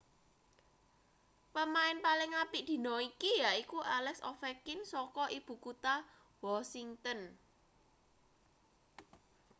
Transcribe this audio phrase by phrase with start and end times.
[1.53, 5.95] pemain paling apik dina iki yaiku alex ovechkin saka ibu kutha
[6.45, 7.19] washington